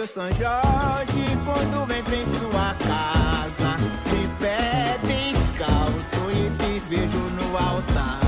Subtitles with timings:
[0.00, 3.76] Meu São Jorge, quando entra em sua casa,
[4.08, 8.18] de pé descalço e te vejo no altar.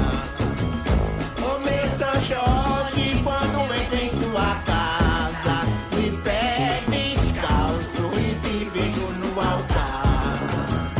[1.64, 5.62] Meu São Jorge, quando entra em sua casa,
[5.96, 10.90] de pé descalço e te vejo no altar.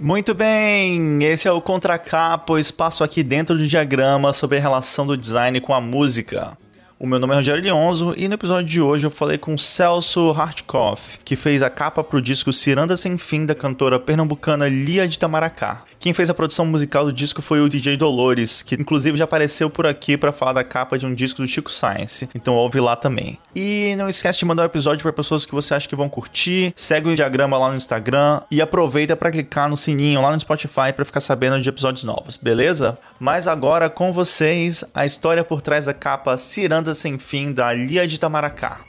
[0.00, 5.06] Muito bem, esse é o Contracapa, o espaço aqui dentro do diagrama sobre a relação
[5.06, 6.56] do design com a música.
[6.96, 10.30] O meu nome é Rogério Leonzo e no episódio de hoje eu falei com Celso
[10.30, 15.18] Hartkoff, que fez a capa pro disco Ciranda Sem Fim da cantora pernambucana Lia de
[15.18, 15.82] Tamaracá.
[15.98, 19.68] Quem fez a produção musical do disco foi o DJ Dolores, que inclusive já apareceu
[19.68, 22.94] por aqui para falar da capa de um disco do Chico Science, então ouve lá
[22.94, 23.38] também.
[23.56, 26.08] E não esquece de mandar o um episódio para pessoas que você acha que vão
[26.08, 30.40] curtir, segue o diagrama lá no Instagram e aproveita para clicar no sininho lá no
[30.40, 32.96] Spotify para ficar sabendo de episódios novos, beleza?
[33.18, 38.04] Mas agora com vocês a história por trás da capa Ciranda sem Fim da Lia
[38.04, 38.84] de Tamaracá.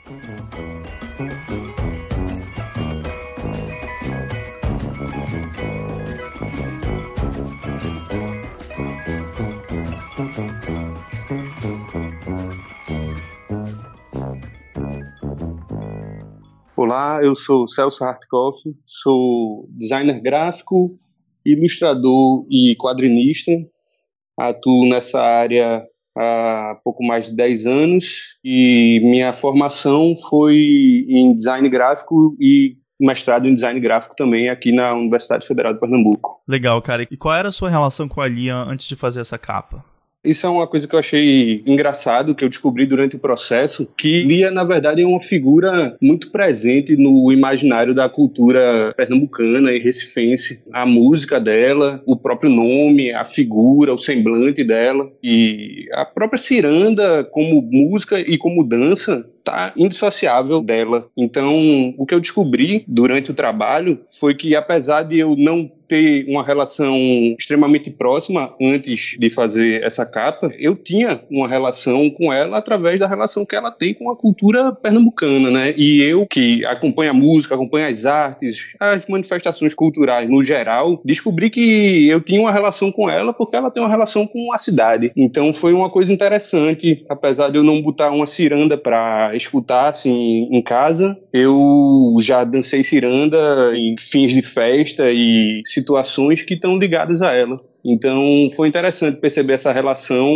[16.76, 20.98] Olá, eu sou Celso Hartkoff, sou designer gráfico,
[21.44, 23.52] ilustrador e quadrinista.
[24.36, 25.86] Atuo nessa área
[26.16, 30.56] há pouco mais de 10 anos e minha formação foi
[31.08, 36.40] em design gráfico e mestrado em design gráfico também aqui na Universidade Federal de Pernambuco.
[36.48, 37.06] Legal, cara.
[37.10, 39.84] E qual era a sua relação com a Lia antes de fazer essa capa?
[40.26, 44.24] Isso é uma coisa que eu achei engraçado, que eu descobri durante o processo, que
[44.24, 50.62] Lia, na verdade, é uma figura muito presente no imaginário da cultura pernambucana e recifense.
[50.72, 57.24] A música dela, o próprio nome, a figura, o semblante dela e a própria ciranda
[57.24, 61.08] como música e como dança tá indissociável dela.
[61.16, 66.26] Então, o que eu descobri durante o trabalho foi que apesar de eu não ter
[66.28, 66.96] uma relação
[67.38, 73.06] extremamente próxima antes de fazer essa capa, eu tinha uma relação com ela através da
[73.06, 75.74] relação que ela tem com a cultura pernambucana, né?
[75.76, 81.50] E eu que acompanho a música, acompanho as artes, as manifestações culturais no geral, descobri
[81.50, 85.12] que eu tinha uma relação com ela porque ela tem uma relação com a cidade.
[85.16, 90.48] Então foi uma coisa interessante, apesar de eu não botar uma ciranda para escutar assim
[90.50, 97.22] em casa, eu já dancei ciranda em fins de festa e situações que estão ligadas
[97.22, 97.60] a ela.
[97.86, 100.26] Então foi interessante perceber essa relação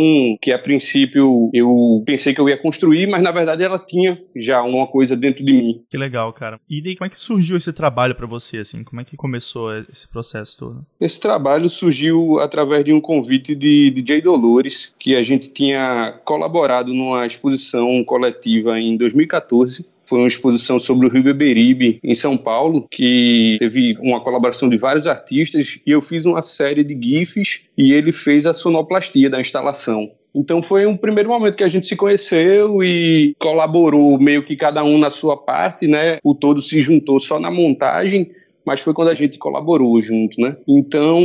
[0.41, 4.61] que a princípio eu pensei que eu ia construir, mas na verdade ela tinha já
[4.63, 5.83] uma coisa dentro de mim.
[5.89, 6.59] Que legal, cara.
[6.69, 8.83] E daí como é que surgiu esse trabalho para você assim?
[8.83, 10.85] Como é que começou esse processo todo?
[10.99, 16.93] Esse trabalho surgiu através de um convite de DJ Dolores, que a gente tinha colaborado
[16.93, 22.85] numa exposição coletiva em 2014 foi uma exposição sobre o Rio Beberibe em São Paulo,
[22.91, 27.93] que teve uma colaboração de vários artistas e eu fiz uma série de GIFs e
[27.93, 30.11] ele fez a sonoplastia da instalação.
[30.35, 34.83] Então foi um primeiro momento que a gente se conheceu e colaborou meio que cada
[34.83, 36.17] um na sua parte, né?
[36.21, 38.31] O todo se juntou só na montagem
[38.65, 40.55] mas foi quando a gente colaborou junto, né?
[40.67, 41.19] Então,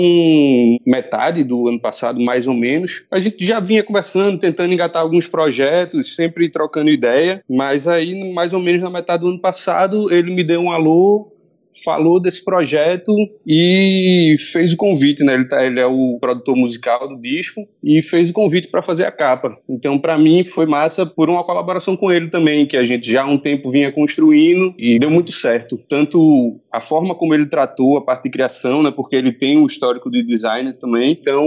[0.86, 5.26] metade do ano passado, mais ou menos, a gente já vinha conversando, tentando engatar alguns
[5.26, 10.34] projetos, sempre trocando ideia, mas aí, mais ou menos na metade do ano passado, ele
[10.34, 11.35] me deu um alô,
[11.84, 13.12] falou desse projeto
[13.46, 15.34] e fez o convite, né?
[15.34, 19.04] Ele, tá, ele é o produtor musical do disco e fez o convite para fazer
[19.04, 19.56] a capa.
[19.68, 23.22] Então, para mim, foi massa por uma colaboração com ele também, que a gente já
[23.22, 25.78] há um tempo vinha construindo e deu muito certo.
[25.88, 28.90] Tanto a forma como ele tratou a parte de criação, né?
[28.90, 31.12] Porque ele tem um histórico de design também.
[31.12, 31.44] Então,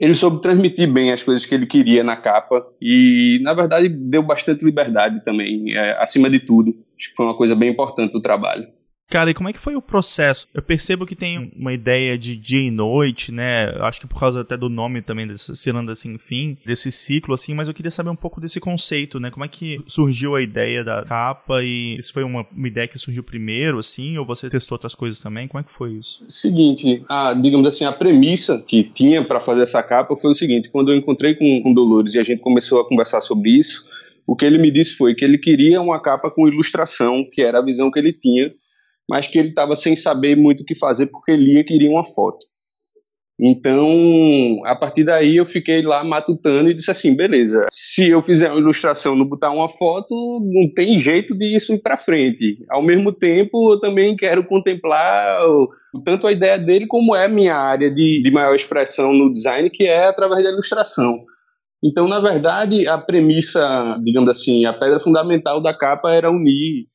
[0.00, 4.22] ele soube transmitir bem as coisas que ele queria na capa e, na verdade, deu
[4.22, 6.74] bastante liberdade também, é, acima de tudo.
[6.98, 8.66] Acho que foi uma coisa bem importante do trabalho.
[9.12, 10.48] Cara, e como é que foi o processo?
[10.54, 13.66] Eu percebo que tem uma ideia de dia e noite, né?
[13.80, 17.52] Acho que por causa até do nome também desse Ciranda Sem Fim, desse ciclo, assim,
[17.52, 19.30] mas eu queria saber um pouco desse conceito, né?
[19.30, 22.98] Como é que surgiu a ideia da capa e isso foi uma, uma ideia que
[22.98, 25.46] surgiu primeiro, assim, ou você testou outras coisas também?
[25.46, 26.24] Como é que foi isso?
[26.30, 30.70] Seguinte, a, digamos assim, a premissa que tinha para fazer essa capa foi o seguinte:
[30.70, 33.84] quando eu encontrei com, com Dolores e a gente começou a conversar sobre isso,
[34.26, 37.58] o que ele me disse foi que ele queria uma capa com ilustração, que era
[37.58, 38.50] a visão que ele tinha
[39.12, 42.46] mas que ele estava sem saber muito o que fazer porque lia queria uma foto.
[43.38, 48.50] Então, a partir daí eu fiquei lá matutando e disse assim, beleza, se eu fizer
[48.50, 52.64] uma ilustração no botar uma foto, não tem jeito de isso ir para frente.
[52.70, 55.42] Ao mesmo tempo, eu também quero contemplar
[56.06, 59.68] tanto a ideia dele como é a minha área de, de maior expressão no design,
[59.68, 61.18] que é através da ilustração.
[61.84, 66.86] Então, na verdade, a premissa, digamos assim, a pedra fundamental da capa era unir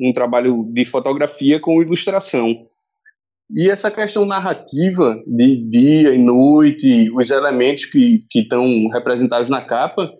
[0.00, 2.54] um trabalho de fotografia com ilustração.
[3.50, 10.12] E essa questão narrativa de dia e noite, os elementos que, estão representados na capa,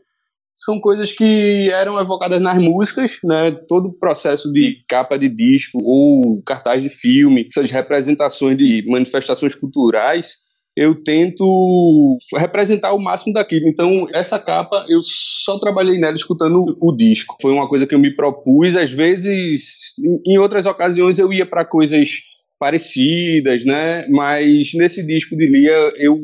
[0.55, 3.53] são coisas que eram evocadas nas músicas, né?
[3.69, 9.55] Todo o processo de capa de disco ou cartaz de filme, essas representações de manifestações
[9.55, 10.48] culturais,
[10.79, 13.67] eu tento representar o máximo daquilo.
[13.67, 17.37] Então, essa capa, eu só trabalhei nela escutando o disco.
[17.43, 18.77] Foi uma coisa que eu me propus.
[18.77, 22.21] Às vezes, em outras ocasiões, eu ia para coisas
[22.61, 24.07] parecidas, né?
[24.09, 26.17] Mas nesse disco de Lia, eu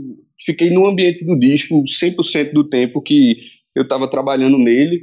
[0.47, 3.39] fiquei no ambiente do disco 100% do tempo que
[3.75, 5.03] eu estava trabalhando nele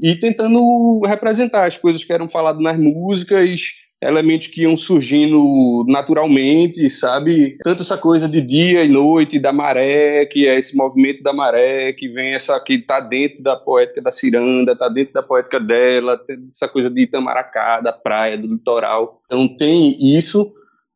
[0.00, 6.88] e tentando representar as coisas que eram faladas nas músicas elementos que iam surgindo naturalmente,
[6.88, 7.56] sabe?
[7.64, 11.92] Tanto essa coisa de dia e noite, da maré, que é esse movimento da maré,
[11.92, 16.20] que vem essa que tá dentro da poética da ciranda, tá dentro da poética dela,
[16.46, 19.20] essa coisa de Itamaracá, da praia, do litoral.
[19.26, 20.52] Então tem isso,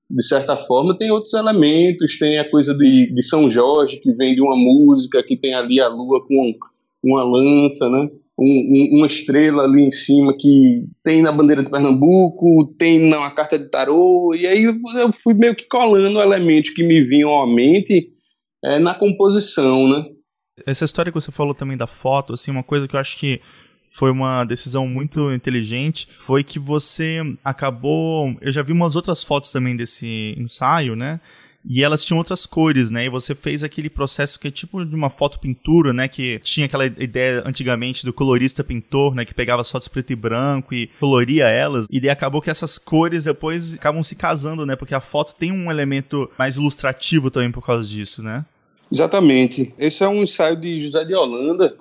[0.08, 4.34] de certa forma, tem outros elementos, tem a coisa de, de São Jorge, que vem
[4.34, 6.54] de uma música, que tem ali a lua com
[7.02, 8.08] uma lança, né?
[8.42, 13.30] Um, um, uma estrela ali em cima que tem na bandeira de Pernambuco, tem na
[13.30, 17.46] carta de tarô, e aí eu fui meio que colando elementos que me vinham à
[17.46, 18.08] mente
[18.64, 20.04] é, na composição, né?
[20.66, 23.40] Essa história que você falou também da foto, assim, uma coisa que eu acho que
[23.94, 28.34] foi uma decisão muito inteligente foi que você acabou.
[28.40, 31.20] Eu já vi umas outras fotos também desse ensaio, né?
[31.64, 33.06] E elas tinham outras cores, né?
[33.06, 36.08] E você fez aquele processo que é tipo de uma foto pintura, né?
[36.08, 39.24] Que tinha aquela ideia antigamente do colorista pintor, né?
[39.24, 41.86] Que pegava fotos preto e branco e coloria elas.
[41.90, 44.76] E daí acabou que essas cores depois acabam se casando, né?
[44.76, 48.44] Porque a foto tem um elemento mais ilustrativo também por causa disso, né?
[48.92, 49.72] Exatamente.
[49.78, 51.74] Esse é um ensaio de José de Holanda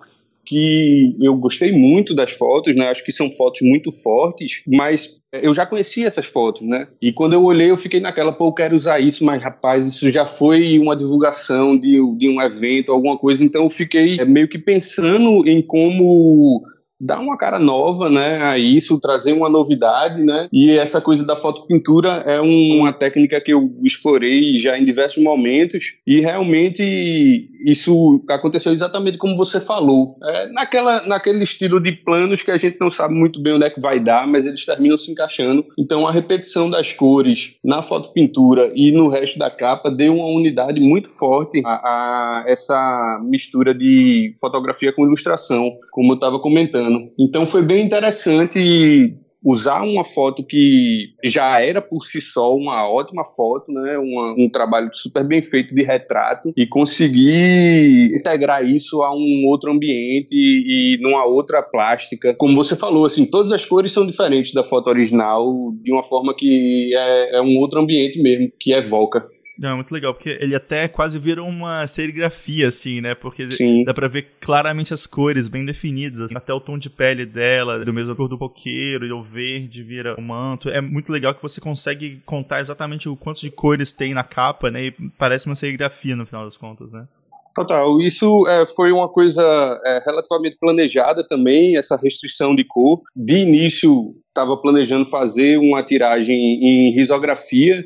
[0.51, 2.89] que eu gostei muito das fotos, né?
[2.89, 6.89] Acho que são fotos muito fortes, mas eu já conhecia essas fotos, né?
[7.01, 10.09] E quando eu olhei, eu fiquei naquela, pô, eu quero usar isso, mas rapaz, isso
[10.09, 14.49] já foi uma divulgação de, de um evento, alguma coisa, então eu fiquei é, meio
[14.49, 16.61] que pensando em como
[17.01, 21.35] dar uma cara nova, né, a isso, trazer uma novidade, né, e essa coisa da
[21.35, 28.23] fotopintura é um, uma técnica que eu explorei já em diversos momentos e realmente isso
[28.29, 32.91] aconteceu exatamente como você falou, é, naquela, naquele estilo de planos que a gente não
[32.91, 36.11] sabe muito bem onde é que vai dar, mas eles terminam se encaixando, então a
[36.11, 41.61] repetição das cores na fotopintura e no resto da capa deu uma unidade muito forte
[41.65, 47.11] a, a essa mistura de fotografia com ilustração, como eu estava comentando ano.
[47.17, 53.23] Então foi bem interessante usar uma foto que já era por si só uma ótima
[53.25, 53.97] foto, né?
[53.97, 59.71] Uma, um trabalho super bem feito de retrato e conseguir integrar isso a um outro
[59.71, 62.35] ambiente e, e numa outra plástica.
[62.37, 66.35] Como você falou, assim, todas as cores são diferentes da foto original de uma forma
[66.37, 69.27] que é, é um outro ambiente mesmo que evoca.
[69.57, 73.13] Não, é muito legal, porque ele até quase vira uma serigrafia, assim, né?
[73.13, 73.83] Porque Sim.
[73.83, 77.83] dá pra ver claramente as cores bem definidas, assim, até o tom de pele dela,
[77.83, 80.69] do mesmo cor do coqueiro, e o verde vira o manto.
[80.69, 84.71] É muito legal que você consegue contar exatamente o quanto de cores tem na capa,
[84.71, 84.85] né?
[84.85, 87.05] E parece uma serigrafia no final das contas, né?
[87.53, 89.43] Total, isso é, foi uma coisa
[89.85, 93.01] é, relativamente planejada também, essa restrição de cor.
[93.15, 97.83] De início, estava planejando fazer uma tiragem em risografia,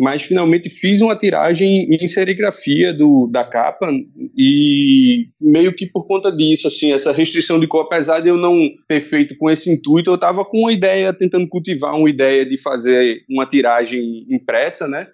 [0.00, 3.92] mas finalmente fiz uma tiragem em serigrafia do, da capa
[4.34, 8.56] e meio que por conta disso, assim, essa restrição de cor, apesar de eu não
[8.88, 12.56] ter feito com esse intuito, eu estava com uma ideia, tentando cultivar uma ideia de
[12.56, 15.06] fazer uma tiragem impressa, né,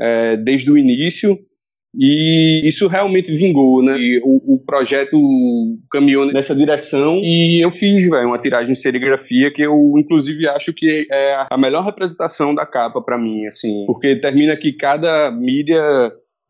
[0.00, 1.38] é, desde o início,
[1.94, 3.96] e isso realmente vingou, né?
[3.98, 5.18] E o, o, projeto
[5.90, 10.72] caminhou nessa direção e eu fiz, véio, uma tiragem de serigrafia que eu, inclusive, acho
[10.72, 15.82] que é a melhor representação da capa para mim, assim, porque termina que cada mídia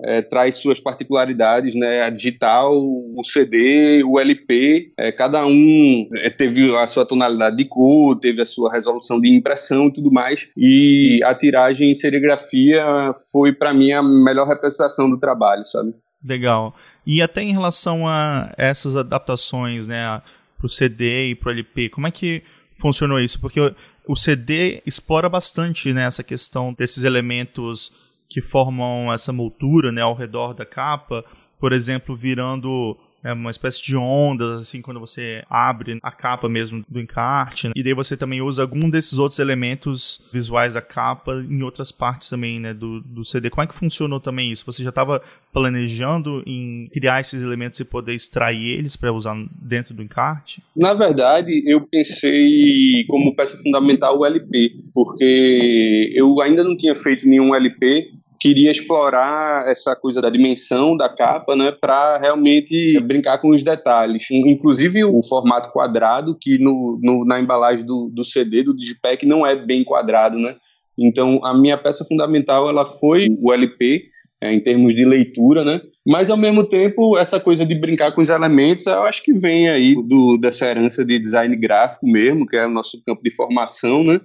[0.05, 2.03] é, traz suas particularidades, né?
[2.03, 7.65] A digital, o CD, o LP, é, cada um é, teve a sua tonalidade de
[7.65, 10.49] cor, teve a sua resolução de impressão e tudo mais.
[10.57, 12.85] E a tiragem em serigrafia
[13.31, 15.95] foi para mim a melhor representação do trabalho, sabe?
[16.25, 16.75] Legal.
[17.07, 20.23] E até em relação a essas adaptações, né,
[20.57, 22.43] para o CD e para o LP, como é que
[22.79, 23.41] funcionou isso?
[23.41, 23.61] Porque
[24.07, 27.93] o CD explora bastante né, essa questão desses elementos
[28.33, 31.23] que formam essa moldura né, ao redor da capa,
[31.61, 36.85] por exemplo, virando é uma espécie de ondas, assim, quando você abre a capa mesmo
[36.89, 37.69] do encarte.
[37.69, 37.73] Né?
[37.77, 42.29] E daí você também usa algum desses outros elementos visuais da capa em outras partes
[42.29, 43.49] também, né, do, do CD.
[43.49, 44.67] Como é que funcionou também isso?
[44.67, 45.23] Você já estava
[45.53, 50.61] planejando em criar esses elementos e poder extrair eles para usar dentro do encarte?
[50.75, 57.29] Na verdade, eu pensei como peça fundamental o LP, porque eu ainda não tinha feito
[57.29, 58.11] nenhum LP
[58.43, 64.27] queria explorar essa coisa da dimensão da capa, né, para realmente brincar com os detalhes.
[64.33, 69.47] Inclusive o formato quadrado, que no, no, na embalagem do, do CD, do Digipack, não
[69.47, 70.57] é bem quadrado, né.
[70.99, 75.81] Então a minha peça fundamental ela foi o LP, é, em termos de leitura, né?
[76.05, 79.69] Mas ao mesmo tempo, essa coisa de brincar com os elementos, eu acho que vem
[79.69, 84.03] aí do, dessa herança de design gráfico mesmo, que é o nosso campo de formação,
[84.03, 84.21] né?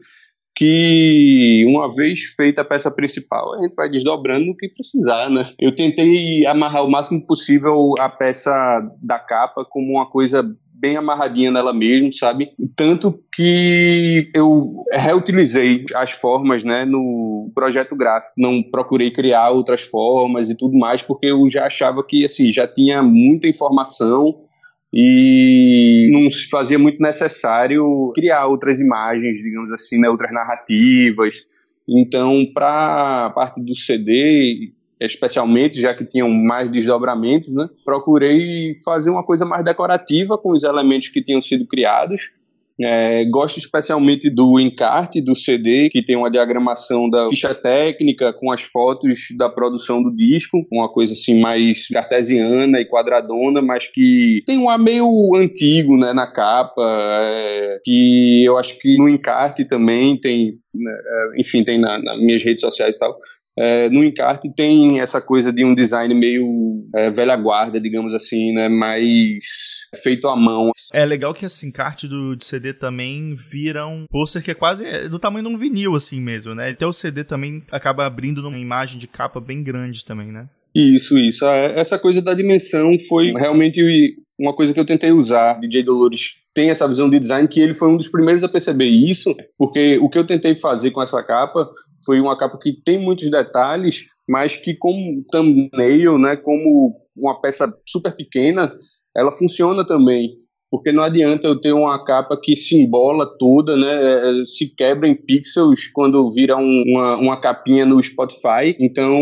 [0.58, 5.48] Que uma vez feita a peça principal, a gente vai desdobrando o que precisar, né?
[5.60, 8.52] Eu tentei amarrar o máximo possível a peça
[9.02, 12.52] da capa como uma coisa bem amarradinha nela mesmo, sabe?
[12.76, 18.34] Tanto que eu reutilizei as formas, né, no projeto gráfico.
[18.38, 22.68] Não procurei criar outras formas e tudo mais, porque eu já achava que, assim, já
[22.68, 24.47] tinha muita informação
[25.00, 31.48] e não se fazia muito necessário criar outras imagens, digamos assim, né, outras narrativas.
[31.88, 39.12] Então, para a parte do CD, especialmente, já que tinham mais desdobramentos, né, procurei fazer
[39.12, 42.32] uma coisa mais decorativa com os elementos que tinham sido criados
[42.80, 48.52] é, gosto especialmente do encarte do CD, que tem uma diagramação da ficha técnica com
[48.52, 54.44] as fotos da produção do disco, uma coisa assim mais cartesiana e quadradona, mas que
[54.46, 59.68] tem um ar meio antigo né, na capa, é, que eu acho que no encarte
[59.68, 63.18] também tem, né, é, enfim, tem na, nas minhas redes sociais e tal,
[63.58, 68.54] é, no encarte tem essa coisa de um design meio é, velha guarda, digamos assim,
[68.54, 68.70] né?
[68.70, 69.44] Mais
[70.02, 70.72] feito à mão.
[70.94, 74.86] É legal que esse encarte do de CD também vira um pôster que é quase
[74.86, 76.70] é, do tamanho de um vinil, assim mesmo, né?
[76.70, 80.48] Até o CD também acaba abrindo uma imagem de capa bem grande também, né?
[80.76, 81.46] Isso, isso.
[81.46, 83.82] É, essa coisa da dimensão foi realmente
[84.38, 85.60] uma coisa que eu tentei usar.
[85.60, 88.86] DJ Dolores tem essa visão de design que ele foi um dos primeiros a perceber
[88.86, 91.70] isso, porque o que eu tentei fazer com essa capa
[92.06, 97.72] foi uma capa que tem muitos detalhes, mas que como thumbnail, né, como uma peça
[97.88, 98.74] super pequena,
[99.15, 100.38] ela funciona também
[100.70, 104.76] porque não adianta eu ter uma capa que se embola toda, né, é, é, se
[104.76, 108.76] quebra em pixels quando vira um, uma, uma capinha no Spotify.
[108.80, 109.18] Então,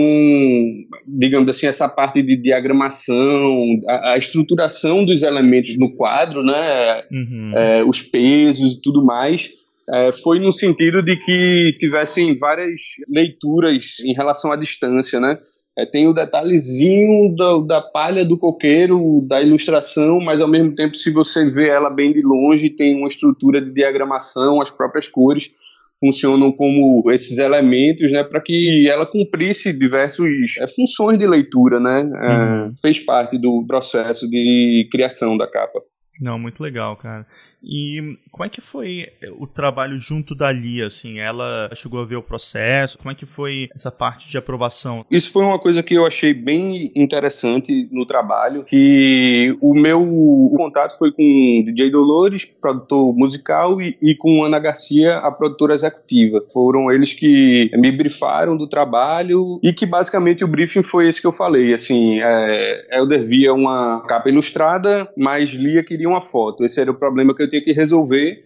[1.08, 7.52] digamos assim, essa parte de diagramação, a, a estruturação dos elementos no quadro, né, uhum.
[7.56, 9.52] é, os pesos e tudo mais,
[9.88, 15.38] é, foi no sentido de que tivessem várias leituras em relação à distância, né?
[15.77, 20.96] É, tem o detalhezinho da, da palha do coqueiro, da ilustração, mas ao mesmo tempo,
[20.96, 25.51] se você vê ela bem de longe, tem uma estrutura de diagramação, as próprias cores
[26.00, 30.27] funcionam como esses elementos, né, para que ela cumprisse diversas
[30.60, 32.74] é, funções de leitura, né, é, uhum.
[32.82, 35.82] fez parte do processo de criação da capa.
[36.20, 37.25] Não, muito legal, cara.
[37.64, 39.08] E como é que foi
[39.40, 41.20] o trabalho junto da Lia, assim?
[41.20, 42.98] Ela chegou a ver o processo?
[42.98, 45.06] Como é que foi essa parte de aprovação?
[45.10, 50.98] Isso foi uma coisa que eu achei bem interessante no trabalho, que o meu contato
[50.98, 56.44] foi com DJ Dolores, produtor musical, e, e com Ana Garcia, a produtora executiva.
[56.52, 61.28] Foram eles que me brifaram do trabalho e que basicamente o briefing foi esse que
[61.28, 66.64] eu falei, assim, é, Elder via uma capa ilustrada, mas Lia queria uma foto.
[66.64, 68.44] Esse era o problema que eu tinha que resolver.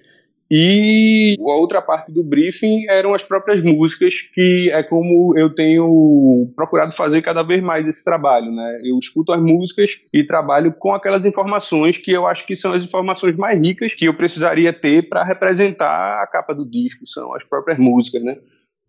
[0.52, 6.52] E a outra parte do briefing eram as próprias músicas, que é como eu tenho
[6.56, 8.80] procurado fazer cada vez mais esse trabalho, né?
[8.84, 12.84] Eu escuto as músicas e trabalho com aquelas informações que eu acho que são as
[12.84, 17.44] informações mais ricas que eu precisaria ter para representar a capa do disco, são as
[17.44, 18.38] próprias músicas, né?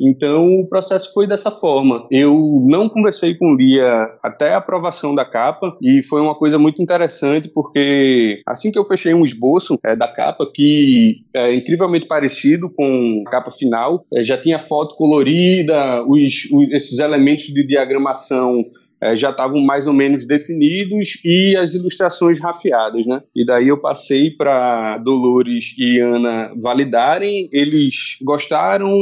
[0.01, 2.07] Então o processo foi dessa forma.
[2.11, 6.83] Eu não conversei com Lia até a aprovação da capa e foi uma coisa muito
[6.83, 12.71] interessante porque assim que eu fechei um esboço é, da capa que é incrivelmente parecido
[12.71, 18.65] com a capa final, é, já tinha foto colorida, os, os, esses elementos de diagramação
[19.01, 23.23] é, já estavam mais ou menos definidos e as ilustrações rafiadas, né?
[23.35, 28.93] E daí eu passei para Dolores e Ana validarem, eles gostaram,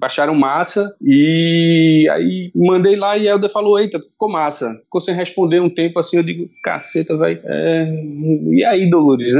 [0.00, 4.78] acharam massa e aí mandei lá e a Helder falou, eita, ficou massa.
[4.84, 7.40] Ficou sem responder um tempo assim, eu digo, caceta, vai.
[7.44, 7.86] É...
[8.46, 9.32] E aí, Dolores?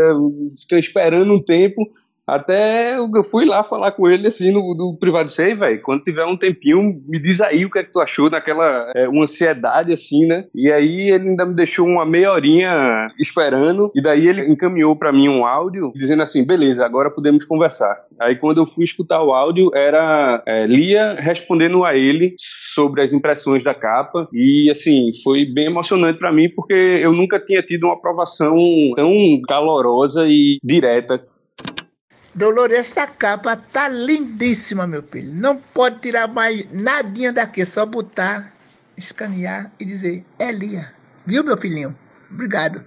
[0.60, 1.88] Fiquei esperando um tempo
[2.26, 6.24] Até eu fui lá falar com ele assim no, no privado, sei, velho, quando tiver
[6.24, 9.92] um tempinho, me diz aí o que é que tu achou naquela é, uma ansiedade
[9.92, 10.46] assim, né?
[10.54, 15.12] E aí ele ainda me deixou uma meia horinha esperando e daí ele encaminhou para
[15.12, 18.04] mim um áudio dizendo assim, beleza, agora podemos conversar.
[18.18, 23.12] Aí quando eu fui escutar o áudio era é, Lia respondendo a ele sobre as
[23.12, 27.84] impressões da capa e assim foi bem emocionante para mim porque eu nunca tinha tido
[27.84, 28.56] uma aprovação
[28.96, 29.12] tão
[29.46, 31.22] calorosa e direta
[32.34, 35.32] Dolores, esta capa tá lindíssima, meu filho.
[35.32, 38.52] Não pode tirar mais nadinha daqui, é só botar,
[38.96, 40.92] escanear e dizer, é Lia.
[41.24, 41.96] Viu, meu filhinho?
[42.28, 42.84] Obrigado.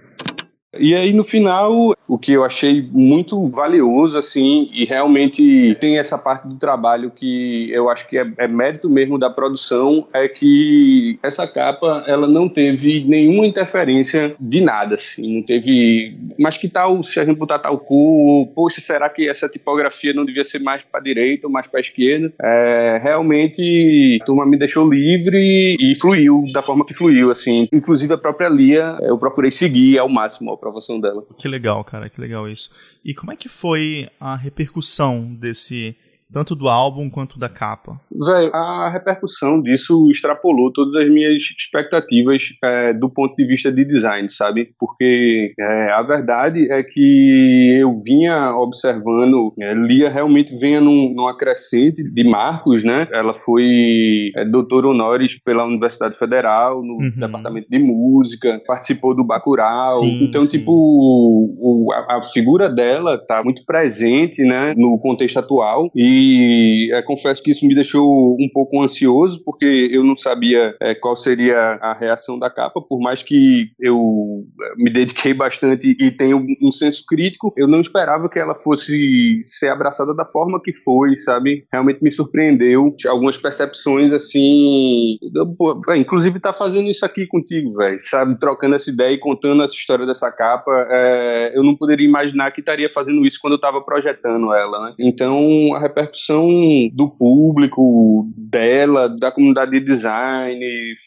[0.76, 6.18] E aí, no final, o que eu achei muito valioso, assim, e realmente tem essa
[6.18, 11.18] parte do trabalho que eu acho que é, é, mérito mesmo da produção, é que
[11.22, 16.14] essa capa, ela não teve nenhuma interferência de nada, assim, não teve...
[16.38, 20.26] Mas que tal, se a gente botar tal cor, poxa, será que essa tipografia não
[20.26, 22.30] devia ser mais para direita ou mais para esquerda?
[22.42, 27.66] É, realmente, a turma me deixou livre e fluiu da forma que fluiu, assim.
[27.72, 31.24] Inclusive, a própria Lia, eu procurei seguir ao máximo aprovação dela.
[31.38, 32.70] Que legal, cara, que legal isso.
[33.04, 35.96] E como é que foi a repercussão desse
[36.32, 38.00] tanto do álbum quanto da capa?
[38.10, 43.84] Velho, a repercussão disso extrapolou todas as minhas expectativas é, do ponto de vista de
[43.84, 44.70] design, sabe?
[44.78, 51.36] Porque é, a verdade é que eu vinha observando, é, Lia realmente vinha num, numa
[51.36, 53.08] crescente de marcos, né?
[53.12, 57.12] Ela foi é, doutora honoris pela Universidade Federal, no uhum.
[57.16, 60.00] departamento de música, participou do Bacurau.
[60.00, 60.58] Sim, então, sim.
[60.58, 66.92] tipo, o, a, a figura dela tá muito presente, né, no contexto atual e e
[66.92, 71.14] é, confesso que isso me deixou um pouco ansioso, porque eu não sabia é, qual
[71.14, 76.44] seria a reação da capa, por mais que eu é, me dediquei bastante e tenho
[76.60, 81.16] um senso crítico, eu não esperava que ela fosse ser abraçada da forma que foi,
[81.16, 81.64] sabe?
[81.72, 82.96] Realmente me surpreendeu.
[83.06, 85.18] Algumas percepções assim.
[85.56, 88.38] Pô, inclusive tá fazendo isso aqui contigo, velho, sabe?
[88.38, 90.70] Trocando essa ideia e contando essa história dessa capa.
[90.90, 94.94] É, eu não poderia imaginar que estaria fazendo isso quando eu tava projetando ela, né?
[94.98, 96.48] Então a repercussão repercussão
[96.92, 100.64] do público, dela, da comunidade de design,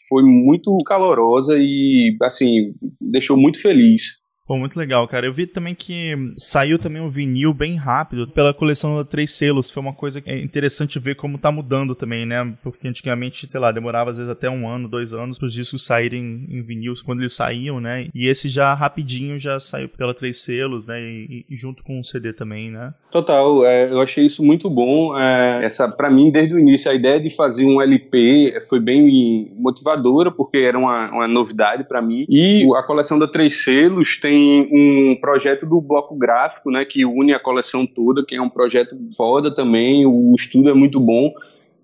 [0.08, 4.21] foi muito calorosa e, assim, deixou muito feliz.
[4.44, 5.26] Pô, muito legal, cara.
[5.26, 9.70] Eu vi também que saiu também um vinil bem rápido pela coleção da Três Selos.
[9.70, 12.52] Foi uma coisa que é interessante ver como tá mudando também, né?
[12.60, 15.84] Porque antigamente, sei lá, demorava às vezes até um ano, dois anos para os discos
[15.84, 18.08] saírem em vinil quando eles saíam, né?
[18.12, 21.00] E esse já rapidinho já saiu pela Três Selos, né?
[21.00, 22.92] E, e junto com o CD também, né?
[23.12, 25.16] Total, é, eu achei isso muito bom.
[25.16, 29.52] É, essa, para mim, desde o início, a ideia de fazer um LP foi bem
[29.56, 32.26] motivadora, porque era uma, uma novidade para mim.
[32.28, 37.04] E a coleção da Três Selos tem tem um projeto do bloco gráfico, né, que
[37.04, 41.32] une a coleção toda, que é um projeto foda também, o estudo é muito bom.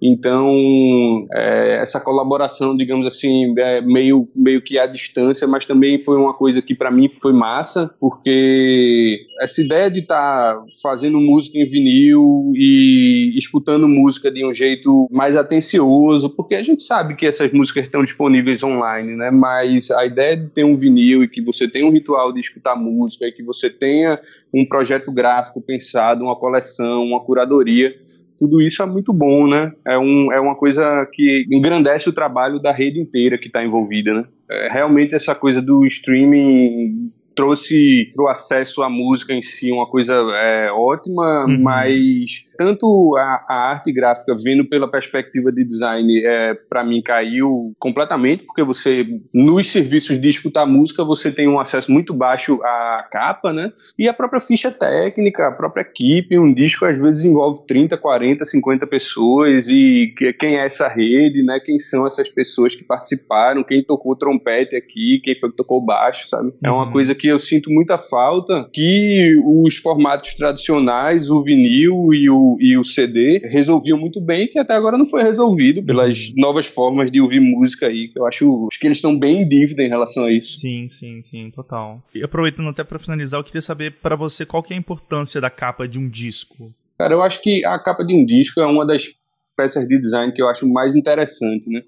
[0.01, 6.17] Então, é, essa colaboração, digamos assim, é meio, meio que à distância, mas também foi
[6.17, 11.59] uma coisa que para mim foi massa, porque essa ideia de estar tá fazendo música
[11.59, 17.27] em vinil e escutando música de um jeito mais atencioso, porque a gente sabe que
[17.27, 19.31] essas músicas estão disponíveis online, né?
[19.31, 22.77] Mas a ideia de ter um vinil e que você tenha um ritual de escutar
[22.77, 24.21] música e que você tenha
[24.55, 27.95] um projeto gráfico pensado, uma coleção, uma curadoria,
[28.39, 29.73] tudo isso é muito bom, né?
[29.87, 34.15] É, um, é uma coisa que engrandece o trabalho da rede inteira que está envolvida,
[34.15, 34.25] né?
[34.51, 40.13] É, realmente essa coisa do streaming trouxe o acesso à música em si uma coisa
[40.13, 41.63] é, ótima, uhum.
[41.63, 47.73] mas tanto a, a, arte gráfica vendo pela perspectiva de design é, para mim caiu
[47.79, 53.07] completamente porque você nos serviços de escutar música você tem um acesso muito baixo à
[53.09, 53.73] capa, né?
[53.97, 58.45] E a própria ficha técnica, a própria equipe, um disco às vezes envolve 30, 40,
[58.45, 61.61] 50 pessoas e quem é essa rede, né?
[61.65, 66.29] Quem são essas pessoas que participaram, quem tocou trompete aqui, quem foi que tocou baixo,
[66.29, 66.53] sabe?
[66.65, 66.91] É uma uhum.
[66.91, 72.77] coisa que eu sinto muita falta que os formatos tradicionais, o vinil e o, e
[72.77, 77.21] o CD, resolviam muito bem, que até agora não foi resolvido pelas novas formas de
[77.21, 80.25] ouvir música aí, que eu acho, acho que eles estão bem em dívida em relação
[80.25, 80.59] a isso.
[80.61, 82.03] Sim, sim, sim, total.
[82.15, 85.41] E aproveitando até para finalizar, eu queria saber para você qual que é a importância
[85.41, 86.73] da capa de um disco.
[86.99, 89.15] Cara, eu acho que a capa de um disco é uma das
[89.57, 91.83] peças de design que eu acho mais interessante, né?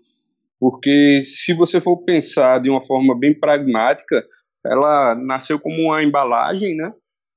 [0.59, 4.23] Porque se você for pensar de uma forma bem pragmática,
[4.65, 6.93] ela nasceu como uma embalagem, né,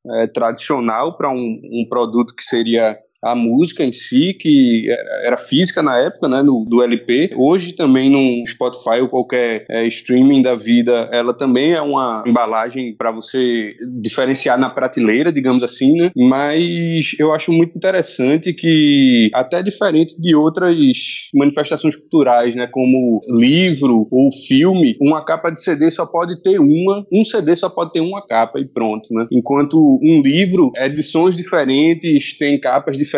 [0.05, 4.87] é, tradicional para um, um, produto que seria a música em si, que
[5.23, 7.31] era física na época, né, no, do LP.
[7.35, 12.95] Hoje também no Spotify ou qualquer é, streaming da vida, ela também é uma embalagem
[12.95, 16.11] para você diferenciar na prateleira, digamos assim, né?
[16.15, 20.75] Mas eu acho muito interessante que, até diferente de outras
[21.33, 27.05] manifestações culturais, né, como livro ou filme, uma capa de CD só pode ter uma,
[27.11, 29.27] um CD só pode ter uma capa e pronto, né?
[29.31, 33.12] Enquanto um livro, edições diferentes, tem capas diferentes,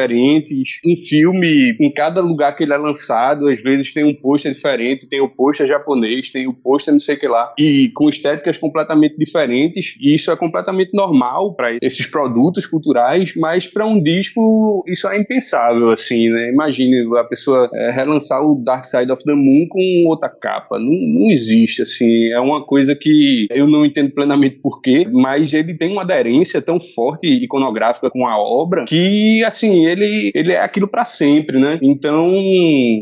[0.86, 5.08] um filme, em cada lugar que ele é lançado, às vezes tem um pôster diferente,
[5.08, 8.58] tem o pôster japonês, tem o pôster não sei o que lá, e com estéticas
[8.58, 14.84] completamente diferentes, e isso é completamente normal para esses produtos culturais, mas para um disco
[14.88, 16.52] isso é impensável, assim, né?
[16.52, 20.92] Imagine a pessoa é, relançar o Dark Side of the Moon com outra capa, não,
[20.92, 25.92] não existe, assim, é uma coisa que eu não entendo plenamente porquê, mas ele tem
[25.92, 31.06] uma aderência tão forte iconográfica com a obra que, assim, ele, ele é aquilo para
[31.06, 31.80] sempre, né?
[31.82, 32.32] Então,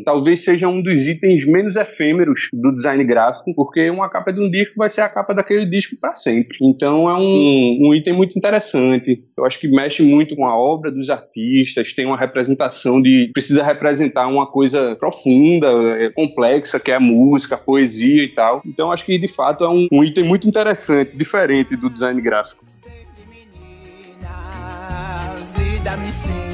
[0.05, 4.49] talvez seja um dos itens menos efêmeros do design gráfico, porque uma capa de um
[4.49, 6.57] disco vai ser a capa daquele disco para sempre.
[6.61, 9.23] Então, é um, um item muito interessante.
[9.37, 13.29] Eu acho que mexe muito com a obra dos artistas, tem uma representação de.
[13.33, 15.67] precisa representar uma coisa profunda,
[15.97, 18.61] é, complexa, que é a música, a poesia e tal.
[18.65, 22.65] Então, acho que de fato é um, um item muito interessante, diferente do design gráfico.
[25.55, 26.52] Vida me